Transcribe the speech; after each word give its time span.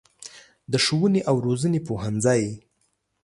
د 0.71 0.73
ښوونې 0.85 1.21
او 1.29 1.35
روزنې 1.45 1.79
پوهنځی 1.87 2.43